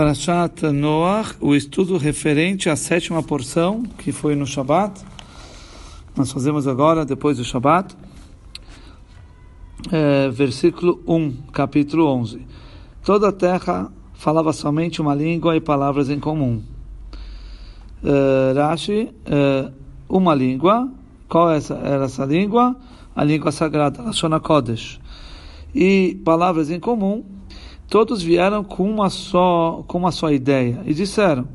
[0.00, 4.98] Parashat Noach, o estudo referente à sétima porção, que foi no Shabat.
[6.16, 7.94] Nós fazemos agora, depois do Shabat.
[9.92, 12.46] É, versículo 1, capítulo 11.
[13.04, 16.62] Toda a terra falava somente uma língua e palavras em comum.
[18.02, 19.70] É, Rashi, é,
[20.08, 20.90] uma língua.
[21.28, 22.74] Qual essa, era essa língua?
[23.14, 24.98] A língua sagrada, a Shona Kodesh.
[25.74, 27.22] E palavras em comum
[27.90, 31.46] todos vieram com uma só, com uma só ideia e disseram: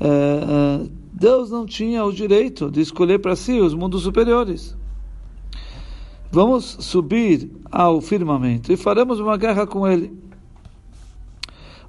[0.00, 4.76] é, é, Deus não tinha o direito de escolher para si os mundos superiores.
[6.30, 10.12] Vamos subir ao firmamento e faremos uma guerra com ele.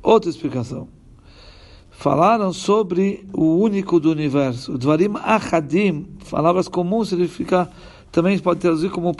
[0.02, 0.88] Outra explicação.
[1.90, 4.78] Falaram sobre o único do universo.
[4.78, 7.70] Dvarim achadim, palavras comuns, significa
[8.12, 9.14] também pode traduzir como,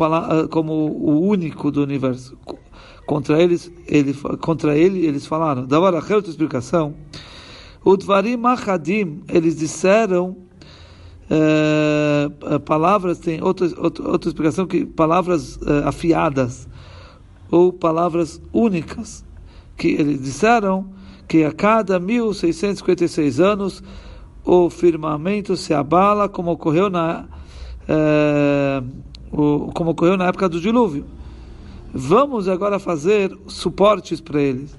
[0.52, 2.38] como o único do universo
[3.06, 5.66] contra eles, ele, contra ele eles falaram.
[5.66, 6.96] Da hora, outra explicação.
[7.84, 10.38] O Dvarim Achadim, eles disseram
[11.30, 16.68] uh, palavras, tem outra, outra, outra explicação, que palavras uh, afiadas,
[17.52, 19.26] ou palavras únicas,
[19.76, 20.90] que eles disseram
[21.28, 23.84] que a cada 1656 anos
[24.46, 27.26] o firmamento se abala, como ocorreu na,
[27.90, 28.88] uh,
[29.32, 31.06] o, como ocorreu na época do dilúvio.
[31.94, 34.76] Vamos agora fazer suportes para eles.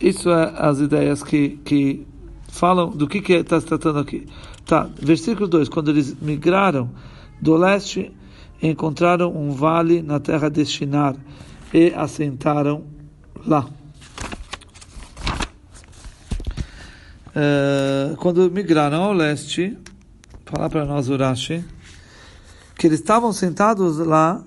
[0.00, 2.06] Isso é as ideias que, que
[2.48, 4.26] falam do que está se tratando aqui.
[4.64, 6.90] Tá, versículo 2: Quando eles migraram
[7.38, 8.10] do leste,
[8.62, 11.16] encontraram um vale na terra de Shinar
[11.72, 12.84] e assentaram
[13.46, 13.68] lá.
[17.36, 19.76] Uh, quando migraram ao leste,
[20.46, 21.62] falar para nós Urashi,
[22.78, 24.42] que eles estavam sentados lá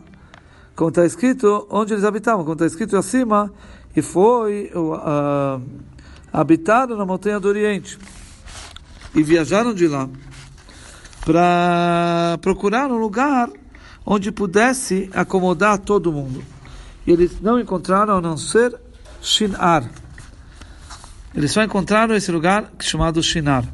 [0.77, 3.51] como está escrito, onde eles habitavam, como está escrito acima,
[3.95, 5.59] e foi uh,
[6.31, 7.97] habitaram na montanha do Oriente
[9.15, 10.07] e viajaram de lá
[11.25, 13.49] para procurar um lugar
[14.05, 16.43] onde pudesse acomodar todo mundo.
[17.07, 18.79] E eles não encontraram a não ser
[19.19, 19.89] Shinar.
[21.33, 23.65] Eles só encontraram esse lugar chamado Shinar.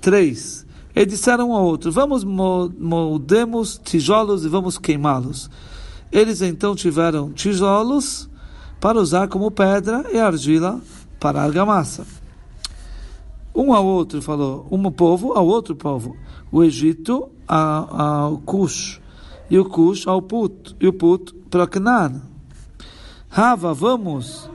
[0.00, 0.66] Três.
[0.98, 5.48] E disseram um ao outro: Vamos moldemos tijolos e vamos queimá-los.
[6.10, 8.28] Eles então tiveram tijolos
[8.80, 10.80] para usar como pedra e argila
[11.20, 12.04] para argamassa.
[13.54, 16.16] Um ao outro falou, um povo ao outro povo,
[16.50, 19.00] o Egito ao Cush,
[19.48, 22.22] e o Cush ao Put, e o Put para Canaan.
[23.28, 24.50] Rava, vamos,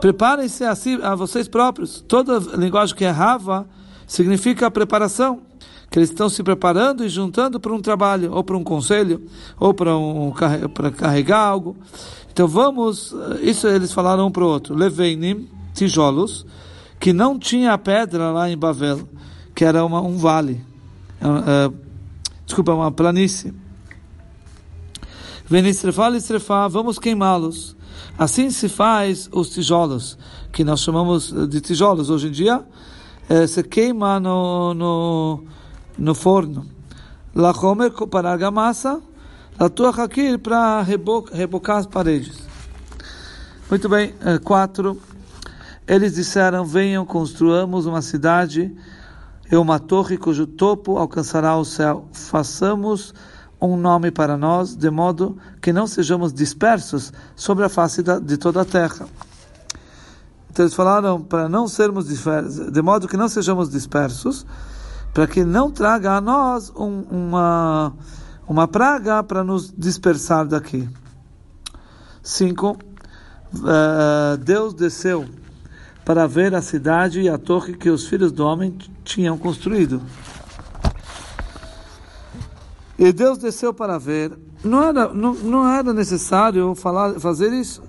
[0.00, 2.00] preparem-se a, si, a vocês próprios.
[2.08, 3.68] Toda linguagem que é Rava
[4.06, 5.42] significa preparação
[5.90, 9.22] que eles estão se preparando e juntando para um trabalho, ou para um conselho,
[9.58, 10.32] ou para um,
[10.74, 11.76] para carregar algo.
[12.30, 16.46] Então vamos, isso eles falaram um para o outro, Leveinim, tijolos,
[17.00, 19.08] que não tinha pedra lá em Bavel,
[19.54, 20.60] que era uma, um vale,
[21.22, 21.74] uh,
[22.44, 23.52] desculpa, uma planície.
[25.46, 27.74] Venistrefá, listrefá, vamos queimá-los.
[28.18, 30.18] Assim se faz os tijolos,
[30.52, 32.62] que nós chamamos de tijolos hoje em dia,
[33.28, 35.44] eh, se queima no, no
[35.98, 36.64] no forno.
[37.34, 39.00] Lachomer para argamassa,
[39.58, 42.38] a tua hakir para rebocar as paredes.
[43.68, 45.00] Muito bem, eh, quatro.
[45.86, 48.74] Eles disseram: Venham, construamos uma cidade
[49.50, 52.08] e uma torre cujo topo alcançará o céu.
[52.12, 53.12] Façamos
[53.60, 58.62] um nome para nós, de modo que não sejamos dispersos sobre a face de toda
[58.62, 59.06] a terra.
[60.50, 64.46] Então eles falaram para não sermos dispersos, de modo que não sejamos dispersos
[65.12, 67.92] para que não traga a nós um, uma,
[68.46, 70.88] uma praga para nos dispersar daqui.
[72.22, 72.70] 5.
[72.70, 72.76] Uh,
[73.66, 75.26] eh, Deus desceu
[76.04, 80.02] para ver a cidade e a torre que os filhos do homem tinham construído.
[82.98, 84.36] E Deus desceu para ver.
[84.64, 87.82] Não era, não, não era necessário falar, fazer isso,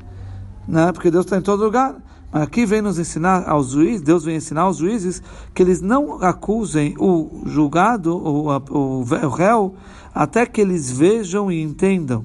[0.67, 0.91] né?
[0.91, 1.95] porque Deus está em todo lugar.
[2.31, 5.21] Aqui vem nos ensinar aos juízes, Deus vem ensinar aos juízes
[5.53, 9.75] que eles não acusem o julgado, o, o, o réu,
[10.13, 12.23] até que eles vejam e entendam.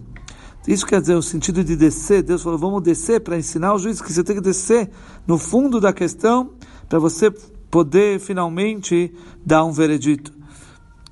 [0.69, 2.23] Isso quer dizer o sentido de descer.
[2.23, 4.91] Deus falou: vamos descer para ensinar os juízes que você tem que descer
[5.27, 6.51] no fundo da questão
[6.87, 7.31] para você
[7.71, 9.13] poder finalmente
[9.45, 10.33] dar um veredito.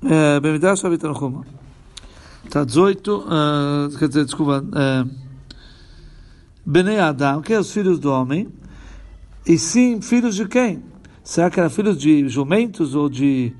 [0.03, 1.45] É, Bem-vindo, Shavitano Roma.
[2.49, 4.63] Tá 18, uh, quer dizer, desculpa.
[4.63, 5.09] Uh,
[6.65, 8.47] Bnei Adam, que é os filhos do homem
[9.45, 10.83] e sim filhos de quem?
[11.23, 13.53] Será que eram filhos de jumentos ou de,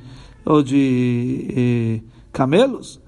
[0.46, 2.02] ou de eh,
[2.32, 3.02] camelos?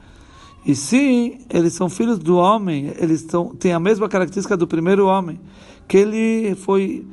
[0.65, 5.05] E sim, eles são filhos do homem, eles tão, têm a mesma característica do primeiro
[5.05, 5.39] homem,
[5.87, 7.05] que ele foi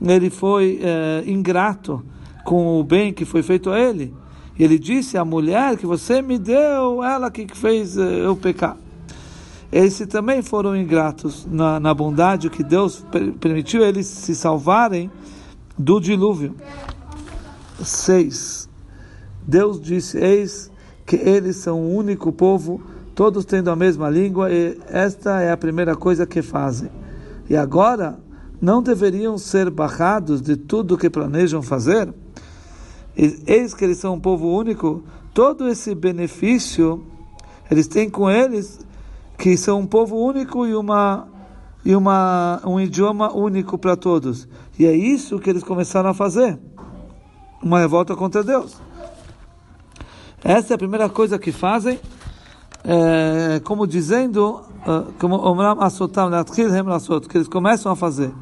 [0.00, 2.04] ele foi é, ingrato
[2.44, 4.14] com o bem que foi feito a ele.
[4.58, 8.76] E ele disse: A mulher que você me deu, ela que fez é, eu pecar.
[9.70, 13.04] Esses também foram ingratos na, na bondade que Deus
[13.40, 15.10] permitiu eles se salvarem
[15.76, 16.54] do dilúvio.
[17.82, 18.68] 6.
[19.46, 20.70] Deus disse: Eis
[21.04, 22.80] que eles são o único povo,
[23.14, 26.90] todos tendo a mesma língua, e esta é a primeira coisa que fazem.
[27.48, 28.18] E agora,
[28.60, 32.12] não deveriam ser barrados de tudo o que planejam fazer?
[33.16, 35.02] Eis que eles são um povo único,
[35.32, 37.04] todo esse benefício
[37.70, 38.80] eles têm com eles,
[39.38, 41.28] que são um povo único e uma
[41.84, 44.48] e uma, um idioma único para todos.
[44.76, 46.58] E é isso que eles começaram a fazer.
[47.62, 48.76] Uma revolta contra Deus.
[50.42, 52.00] Essa é a primeira coisa que fazem,
[52.84, 55.36] é, como dizendo, uh, como
[57.28, 58.32] que eles começam a fazer,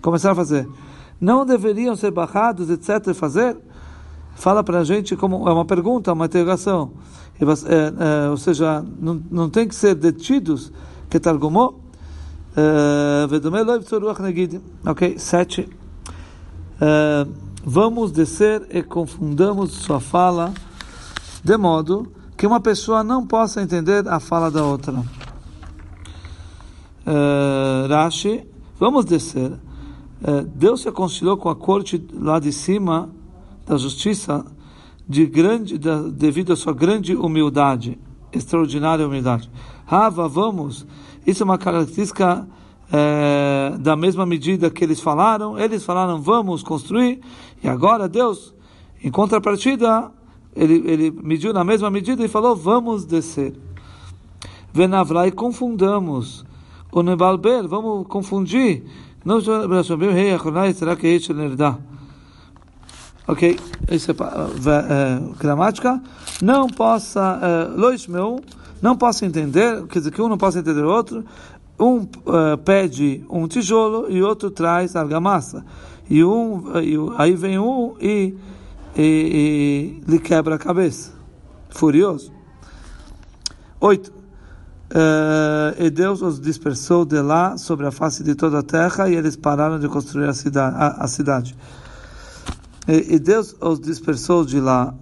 [0.00, 0.66] começaram a fazer.
[1.20, 3.56] Não deveriam ser barrados, etc., fazer?
[4.34, 6.92] Fala para a gente como é uma pergunta, uma interrogação.
[7.40, 10.72] É, é, ou seja, não, não tem que ser detidos,
[11.10, 11.80] que targumou.
[14.86, 15.68] Ok, sete.
[17.64, 20.52] Vamos descer e confundamos sua fala
[21.42, 25.02] de modo que uma pessoa não possa entender a fala da outra.
[27.88, 28.46] Rashi,
[28.78, 29.52] vamos descer.
[30.54, 33.10] Deus se reconciliou com a corte lá de cima
[33.66, 34.44] da justiça
[35.08, 37.98] de grande, de, devido à sua grande humildade,
[38.32, 39.50] extraordinária humildade.
[39.86, 40.86] Rava, vamos.
[41.26, 42.46] Isso é uma característica
[42.92, 45.58] é, da mesma medida que eles falaram.
[45.58, 47.20] Eles falaram, vamos construir.
[47.62, 48.54] E agora Deus,
[49.02, 50.10] em contrapartida,
[50.56, 53.54] ele, ele mediu na mesma medida e falou: vamos descer.
[54.72, 56.44] Venavrai, confundamos.
[56.90, 58.84] O Nebalbel, vamos confundir.
[59.24, 61.18] Não será que é
[63.26, 63.58] Ok,
[63.90, 66.00] isso é, é, gramática.
[66.42, 68.40] Não possa, é, meu,
[68.82, 71.24] não possa entender, quer dizer que um não possa entender o outro.
[71.80, 75.64] Um uh, pede um tijolo e outro traz argamassa.
[76.08, 76.64] E um,
[77.16, 78.36] aí vem um e
[78.96, 81.12] e, e lhe quebra a cabeça.
[81.70, 82.32] Furioso.
[83.80, 84.12] Oito.
[84.90, 89.16] Uh, e Deus os dispersou de lá sobre a face de toda a terra e
[89.16, 90.76] eles pararam de construir a cidade.
[90.78, 91.56] A, a cidade.
[92.86, 94.94] E, e, Deus os dispersou de lá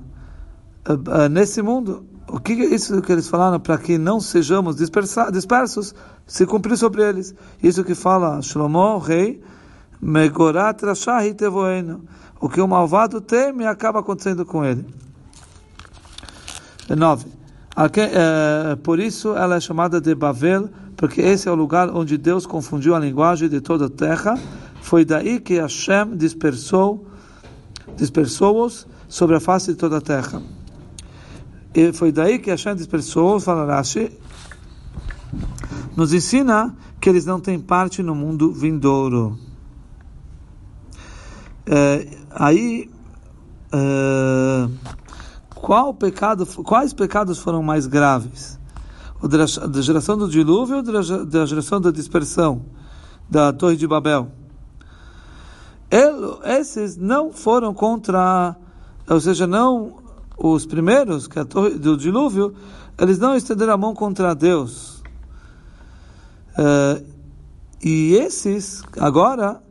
[0.88, 2.04] uh, uh, nesse mundo.
[2.28, 5.94] O que é isso que eles falaram para que não sejamos dispersos
[6.26, 7.34] se cumprir sobre eles?
[7.62, 9.42] Isso que fala Shlomo, rei,
[10.00, 12.02] Megorat Rashahi Tevoenu
[12.42, 14.84] o que o malvado teme acaba acontecendo com ele.
[16.90, 17.24] 9.
[17.96, 22.44] É, por isso ela é chamada de Bavel, porque esse é o lugar onde Deus
[22.44, 24.36] confundiu a linguagem de toda a terra.
[24.80, 27.06] Foi daí que Hashem dispersou
[27.96, 30.42] dispersou-os sobre a face de toda a terra.
[31.74, 34.12] E foi daí que Hashem dispersou-os, fala Rashi,
[35.96, 39.38] nos ensina que eles não têm parte no mundo vindouro.
[41.66, 42.90] É, aí,
[43.72, 44.68] é,
[45.54, 48.58] qual pecado, quais pecados foram mais graves?
[49.22, 49.46] O da
[49.80, 52.64] geração do dilúvio ou da geração da dispersão
[53.30, 54.41] da Torre de Babel?
[56.44, 58.56] Esses não foram contra,
[59.06, 59.98] ou seja, não
[60.38, 62.54] os primeiros, que a torre do dilúvio,
[62.98, 65.02] eles não estenderam a mão contra Deus.
[66.58, 67.04] Uh,
[67.84, 69.62] e esses, agora,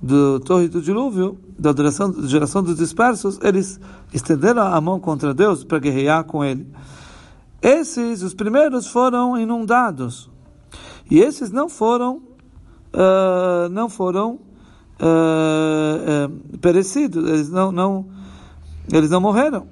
[0.00, 3.80] do torre do dilúvio, da geração, geração dos dispersos, eles
[4.12, 6.64] estenderam a mão contra Deus para guerrear com ele.
[7.60, 10.30] Esses, os primeiros, foram inundados.
[11.10, 12.22] E esses não foram,
[12.92, 14.38] uh, não foram
[15.00, 18.06] uh, eles não, não,
[18.92, 19.68] eles não morreram.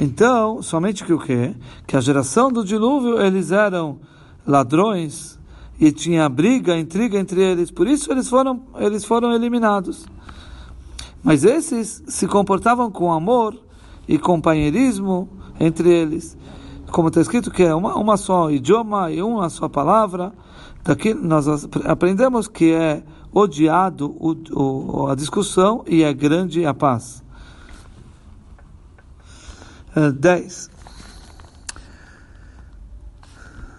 [0.00, 1.54] Então, somente que o quê?
[1.86, 4.00] Que a geração do dilúvio, eles eram
[4.46, 5.38] ladrões,
[5.78, 10.06] e tinha briga, intriga entre eles, por isso eles foram, eles foram eliminados.
[11.22, 13.58] Mas esses se comportavam com amor
[14.06, 16.36] e companheirismo entre eles,
[16.90, 20.32] como está escrito que é uma, uma só idioma e uma só palavra.
[20.84, 21.46] Daqui nós
[21.86, 27.24] aprendemos que é odiado o, o, a discussão e é grande a paz.
[30.20, 30.66] 10.
[30.66, 30.74] Uh,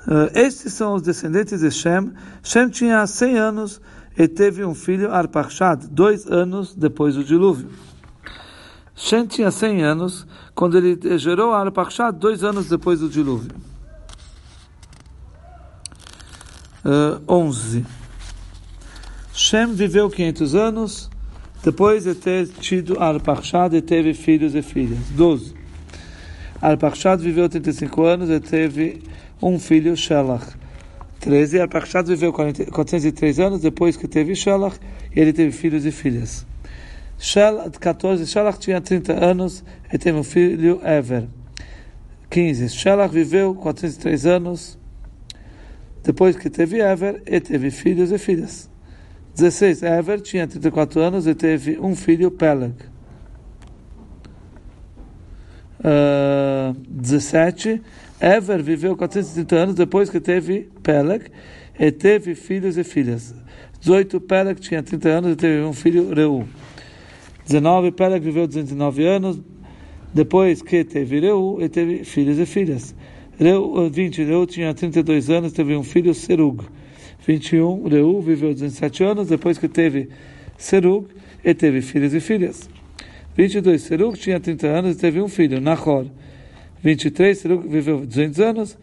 [0.07, 2.13] Uh, estes são os descendentes de Shem.
[2.43, 3.81] Shem tinha 100 anos
[4.15, 7.69] e teve um filho, Arpachshad, dois anos depois do dilúvio.
[8.93, 13.49] Shem tinha 100 anos quando ele gerou Arpachshad, dois anos depois do dilúvio.
[16.85, 17.83] Uh, 11.
[19.33, 21.09] Shem viveu 500 anos
[21.63, 24.99] Depois de ter tido Arpachshad, ele teve filhos e filhas.
[25.09, 25.55] 12.
[26.61, 29.01] Arpachshad viveu 35 anos e teve
[29.41, 30.45] um filho, Shelach.
[31.21, 31.61] 13.
[31.61, 34.77] Arpachshad viveu 40, 403 anos depois que teve Shelach,
[35.15, 36.45] e ele teve filhos e filhas.
[37.17, 38.27] Shelach, 14.
[38.27, 41.25] Shelach tinha 30 anos e teve um filho, Ever.
[42.29, 42.69] 15.
[42.69, 44.77] Shelach viveu 403 anos
[46.05, 48.69] depois que teve Ever e teve filhos e filhas.
[49.33, 49.81] 16.
[49.81, 52.75] Ever tinha 34 anos e teve um filho, Peleg.
[55.79, 57.81] Uh, 17.
[58.21, 61.25] Ever viveu 430 anos depois que teve Peleg
[61.77, 63.33] e teve filhos e filhas.
[63.81, 64.21] 18.
[64.21, 66.47] Peleg tinha 30 anos e teve um filho, Reu.
[67.45, 67.91] 19.
[67.91, 69.41] Peleg viveu 209 anos
[70.13, 72.95] depois que teve Reu e teve filhos e filhas.
[73.39, 74.23] Reu, 20.
[74.23, 76.63] Reu tinha 32 anos teve um filho, Serug.
[77.25, 80.09] 21, Reu viveu 17 anos depois que teve
[80.57, 81.07] Serug
[81.43, 82.69] e teve filhos e filhas.
[83.35, 86.05] 22, Serug tinha 30 anos e teve um filho, Nahor.
[86.81, 88.77] 23, Serug viveu 200 anos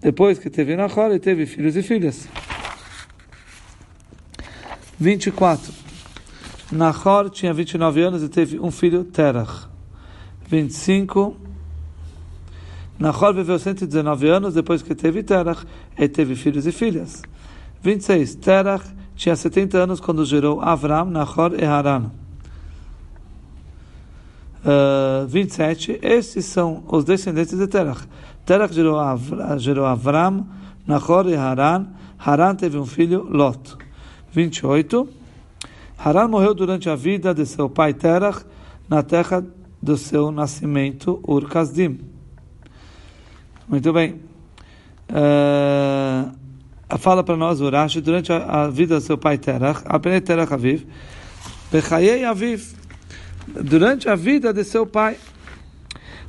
[0.00, 2.28] depois que teve Nahor e teve filhos e filhas.
[4.98, 5.72] 24,
[6.70, 9.68] Nahor tinha 29 anos e teve um filho, Terach.
[10.48, 11.36] 25,
[12.98, 15.64] Nahor viveu 119 anos depois que teve Terach
[15.98, 17.22] e teve filhos e filhas.
[17.82, 18.36] 26.
[18.36, 18.84] Terach
[19.14, 22.10] tinha 70 anos quando gerou Avram, Nahor e Haran.
[24.64, 25.98] Uh, 27.
[26.02, 28.02] Esses são os descendentes de Terach.
[28.44, 30.46] Terach gerou, Avra, gerou Avram,
[30.86, 31.88] Nahor e Haran.
[32.18, 33.76] Haran teve um filho, Lot.
[34.32, 35.08] 28.
[35.98, 38.44] Haran morreu durante a vida de seu pai Terach
[38.88, 39.44] na terra
[39.82, 42.15] do seu nascimento, Ur-Kasdim.
[43.68, 44.20] Muito bem.
[45.10, 46.30] Uh,
[46.98, 50.52] fala para nós o Rashi, durante a, a, vida do seu pai Terach, apenas Terach
[50.54, 50.86] Aviv,
[51.72, 52.74] Bechayei Aviv,
[53.48, 55.16] durante a vida de seu pai.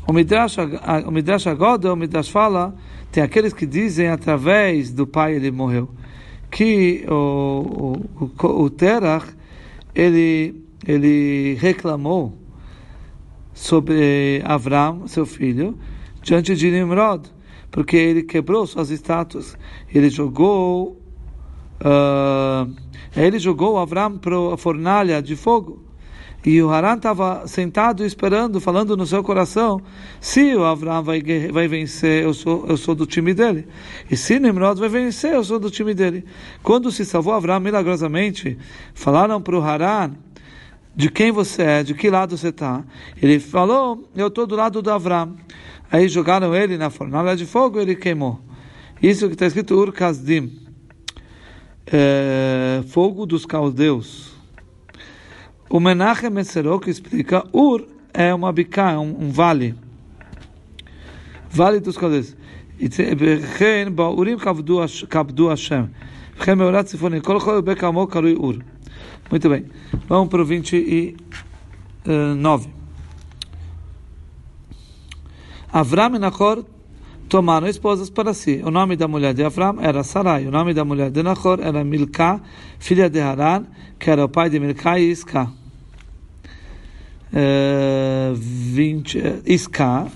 [0.07, 0.57] O Midrash,
[1.05, 2.73] o Midrash Agoda, o Midrash fala,
[3.11, 5.91] tem aqueles que dizem através do pai ele morreu,
[6.49, 9.27] que o, o, o Terach,
[9.93, 12.35] ele, ele reclamou
[13.53, 15.77] sobre Avram, seu filho,
[16.27, 17.37] diante de Nimrod
[17.71, 19.57] porque ele quebrou suas estátuas.
[19.93, 20.99] Ele jogou,
[21.81, 22.73] uh,
[23.15, 25.83] ele jogou Avram para a fornalha de fogo.
[26.45, 29.81] E o Haran estava sentado esperando, falando no seu coração:
[30.19, 33.67] se o Avram vai, vai vencer, eu sou, eu sou do time dele.
[34.09, 36.25] E se Nimrod vai vencer, eu sou do time dele.
[36.63, 38.57] Quando se salvou Avram milagrosamente,
[38.93, 40.11] falaram para o Haran:
[40.95, 42.83] de quem você é, de que lado você está.
[43.21, 45.35] Ele falou: eu estou do lado do Avram.
[45.90, 48.40] Aí jogaram ele na fornalha de fogo e ele queimou.
[49.02, 50.52] Isso que está escrito Ur Kasdim,
[51.86, 54.32] é, fogo dos caldeus.
[55.68, 59.74] O Menachem Meserok explica, Ur é uma bicá, é um, um vale.
[61.50, 62.36] Vale dos caldeus.
[62.80, 64.38] וכן באורים
[65.08, 65.84] כבדו השם.
[66.38, 68.54] וכן מאורת צפוני, כל חול בכמו קרוי אור.
[69.30, 69.66] Muito bem.
[70.08, 72.75] Vamos para o 29.
[75.71, 76.65] Avram e Nahor
[77.27, 78.61] tomaram esposas para si.
[78.63, 80.45] O nome da mulher de Avram era Sarai.
[80.47, 82.39] O nome da mulher de Nahor era Milká,
[82.79, 83.65] filha de Haran,
[83.99, 85.49] que era o pai de Milká e Isca.
[87.27, 90.07] Uh, 20, Isca,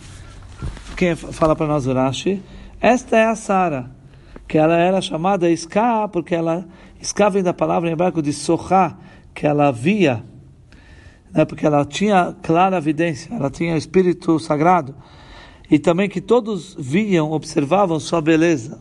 [0.96, 2.42] quem fala para nós Urashi,
[2.80, 3.92] esta é a Sara,
[4.48, 6.66] que ela era chamada Isca porque ela,
[7.02, 8.98] Isca vem da palavra em hebraico de Sochá,
[9.36, 10.24] que ela via,
[11.34, 14.96] né, porque ela tinha clara evidência, ela tinha espírito sagrado
[15.72, 18.78] e também que todos viam, observavam sua beleza.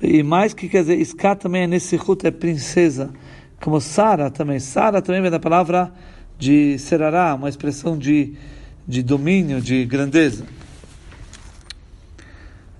[0.00, 3.10] E mais que quer dizer, Iská também é nesse é princesa,
[3.60, 4.60] como Sara também.
[4.60, 5.92] Sara também vem da palavra
[6.38, 8.34] de Serará, uma expressão de,
[8.86, 10.46] de domínio, de grandeza.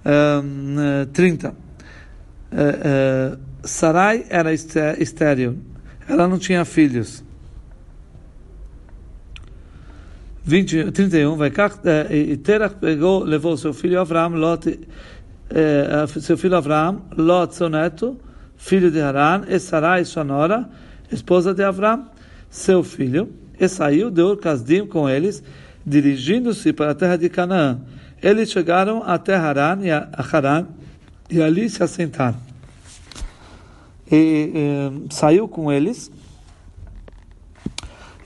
[0.06, 1.48] Um, 30.
[1.50, 1.54] Uh,
[2.54, 5.58] uh, Sarai era estéril,
[6.08, 7.24] ela não tinha filhos.
[10.48, 11.52] 20, 31, vai
[11.84, 14.80] eh, e Terach pegou, levou seu filho Avram, Lot,
[15.50, 18.18] eh, seu filho Avram, Lot, seu neto,
[18.56, 20.66] filho de Haran, e Sarai, sua nora,
[21.12, 22.06] esposa de Avram,
[22.48, 23.28] seu filho,
[23.60, 25.42] e saiu de Ur-Kasdim com eles,
[25.84, 27.78] dirigindo-se para a terra de Canaã.
[28.22, 30.66] Eles chegaram até Haran e, a Haran,
[31.28, 32.38] e ali se assentaram.
[34.10, 36.10] E, e saiu com eles,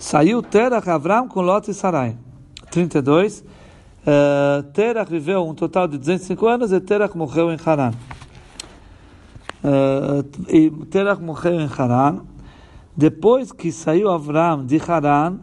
[0.02, 2.16] Saiu Terach Avram com Lot e Sarai.
[2.72, 3.38] 32.
[3.40, 7.92] Uh, Terach viveu um total de 205 anos e Terach morreu em Haran.
[9.62, 12.22] Uh, e Terach morreu em Haran.
[12.96, 15.38] Depois que saiu Avram de Haran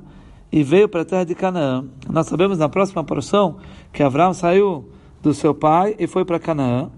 [0.52, 1.86] e veio para a terra de Canaã.
[2.10, 3.60] Nós sabemos na próxima porção
[3.94, 4.90] que Avram saiu
[5.24, 6.90] do seu pai e foi para Canaã.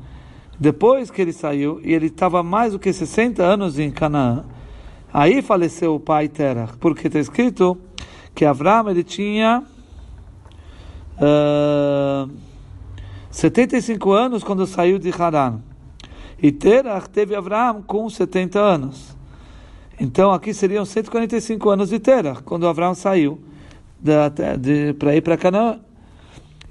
[0.60, 4.46] Depois que ele saiu, e ele estava mais do que 60 anos em Canaã,
[5.14, 7.78] aí faleceu o pai Terach, porque está escrito
[8.34, 9.64] que Avram ele tinha
[11.18, 12.32] uh,
[13.30, 15.60] 75 anos quando saiu de Haran.
[16.42, 19.16] E Terach teve Avram com 70 anos.
[20.00, 23.40] Então aqui seriam 145 anos de Terach, quando Avram saiu
[24.98, 25.80] para ir para Canaã.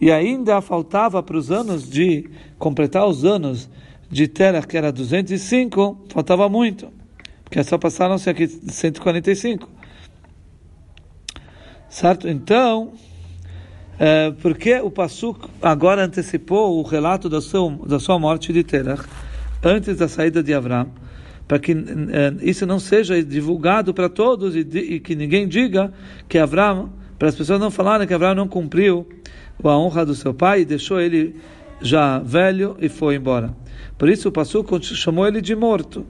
[0.00, 2.28] E ainda faltava para os anos de
[2.58, 3.68] completar os anos
[4.10, 6.99] de Terach, que era 205, faltava muito.
[7.50, 9.68] Porque só passaram-se aqui 145.
[11.88, 12.28] Certo?
[12.28, 12.92] Então,
[13.98, 19.02] é, porque o Passuk agora antecipou o relato da sua, da sua morte de Terach,
[19.64, 20.92] antes da saída de Avram,
[21.48, 25.92] para que é, isso não seja divulgado para todos e, e, que ninguém diga
[26.28, 29.08] que Avram, para as pessoas não falarem que Avram não cumpriu
[29.64, 31.34] a honra do seu pai e deixou ele
[31.82, 33.52] já velho e foi embora.
[33.98, 36.06] Por isso o Passuk chamou ele de morto.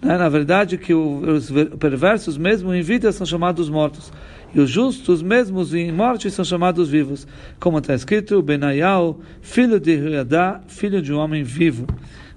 [0.00, 0.16] Né?
[0.16, 4.12] Na verdade, que os perversos, mesmo em vida, são chamados mortos.
[4.54, 7.26] E os justos, mesmo em morte, são chamados vivos.
[7.58, 11.86] Como está escrito, Benayal, filho de Riadá, filho de um homem vivo.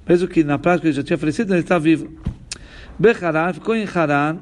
[0.08, 2.12] Mesmo que na prática ele já tinha falecido, ele está vivo.
[3.00, 4.38] Becharan, ficou em Haran.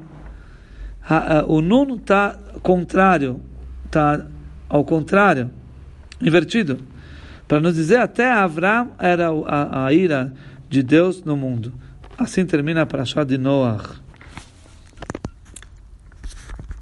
[1.46, 3.40] O Nun está contrário,
[3.86, 4.26] está
[4.68, 5.50] ao contrário,
[6.20, 6.78] invertido.
[7.48, 10.32] Para nos dizer, até Avram era a, a ira
[10.68, 11.72] de Deus no mundo.
[12.18, 14.01] Assim termina a Parashá de Noach.